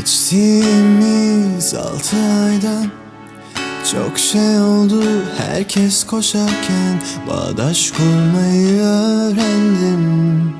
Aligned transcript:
Geçtiğimiz 0.00 1.74
altı 1.74 2.16
aydan 2.16 2.86
çok 3.92 4.18
şey 4.18 4.60
oldu. 4.60 5.04
Herkes 5.38 6.04
koşarken 6.04 7.02
Bağdaş 7.28 7.90
kurmayı 7.90 8.80
öğrendim. 8.80 10.52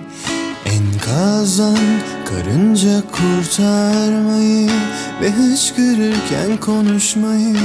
Enkazdan 0.64 1.78
karınca 2.24 3.02
kurtarmayı 3.12 4.70
Ve 5.22 5.30
hıçkırırken 5.30 6.56
konuşmayı. 6.60 7.56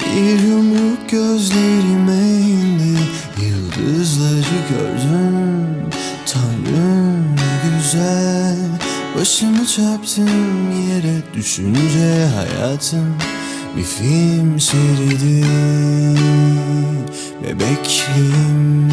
Bir 0.00 0.42
yumruk 0.48 1.10
gözlerime 1.10 2.26
indi 2.40 2.98
Yıldızları 3.40 4.56
gördüm. 4.70 5.90
Tanrım 6.26 7.36
güzel 7.64 8.19
Başımı 9.20 9.66
çarptım 9.66 10.70
yere 10.88 11.34
düşünce 11.34 12.26
hayatım 12.34 13.16
bir 13.76 13.82
film 13.82 14.60
şeridi 14.60 15.46
Bebekliğim 17.42 18.88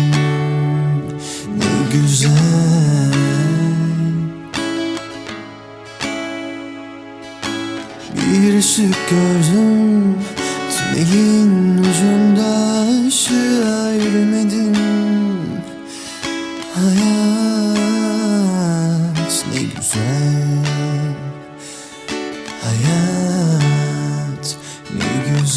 ne 1.58 1.72
güzel. 1.94 3.14
Bir 8.16 8.58
ışık 8.58 9.10
gördüm 9.10 10.16
Tünelin 10.72 11.78
ucunda 11.78 13.08
ışığa 13.08 13.92
yürümedim 13.94 14.67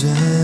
ne 0.02 0.39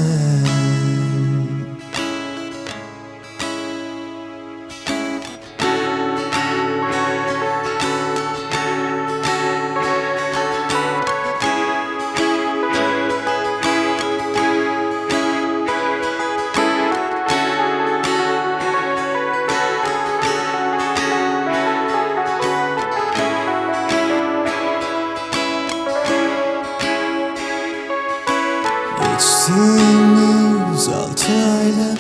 Geçtiğimiz 29.47 30.89
altı 30.89 31.33
ayda 31.33 31.98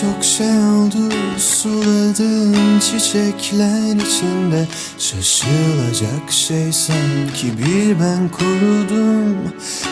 çok 0.00 0.24
şey 0.24 0.58
oldu 0.58 1.14
Suladığım 1.38 2.78
çiçekler 2.80 3.96
içinde. 3.96 4.68
Şaşılacak 4.98 6.30
şey 6.30 6.72
sanki 6.72 7.58
bir 7.58 8.00
ben 8.00 8.28
kurudum 8.28 9.36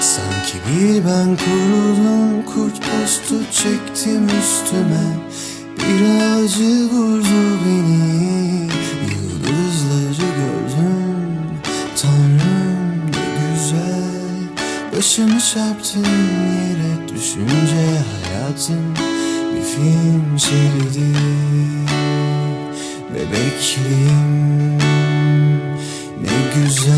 Sanki 0.00 0.58
bir 0.68 1.04
ben 1.04 1.36
kurudum. 1.36 2.42
Kurt 2.46 2.80
postu 2.80 3.34
çektim 3.52 4.26
üstüme 4.26 5.06
Bir 5.76 6.04
acı 6.34 6.90
vurdu 6.92 7.58
beni 7.64 7.87
Çarptım 15.54 16.04
yere 16.04 17.08
düşünce 17.08 18.02
hayatım 18.12 18.94
bir 19.56 19.62
film 19.62 20.38
şeridi 20.38 21.18
Bebekliğim 23.14 24.78
ne 26.22 26.36
güzel 26.54 26.97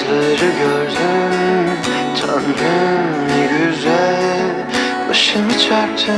Yıldızları 0.00 0.50
gördüm 0.58 1.78
Tanrım 2.20 3.28
ne 3.28 3.46
güzel. 3.46 4.66
Başımı 5.08 5.58
çarptım 5.58 6.14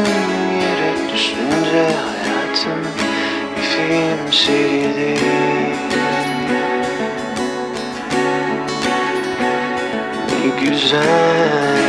yere 0.61 1.15
düşünce 1.15 1.85
hayatım 2.05 2.81
Bir 3.57 3.63
film 3.63 4.33
şeridi 4.33 5.19
Ne 10.31 10.65
güzel 10.65 11.82